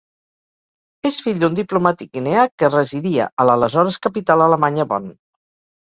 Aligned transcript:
És 1.09 1.19
fill 1.25 1.43
d'un 1.43 1.59
diplomàtic 1.59 2.11
guineà 2.19 2.47
que 2.63 2.73
residia 2.73 3.31
a 3.45 3.49
l'aleshores 3.53 4.03
capital 4.11 4.49
alemanya, 4.51 4.93
Bonn. 4.95 5.11